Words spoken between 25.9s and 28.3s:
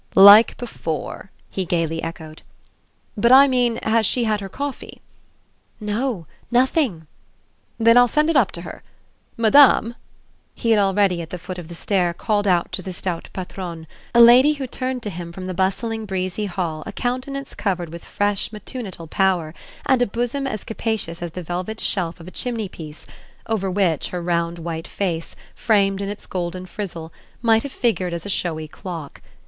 in its golden frizzle, might have figured as a